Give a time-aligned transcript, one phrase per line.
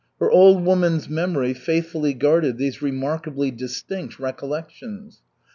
[0.19, 5.21] Her old woman's memory faithfully guarded these remarkably distinct recollections.